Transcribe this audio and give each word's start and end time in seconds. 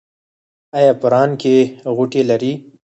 ایا 0.77 0.93
په 0.99 1.07
ران 1.13 1.31
کې 1.41 1.55
غوټې 1.95 2.21
لرئ؟ 2.29 2.53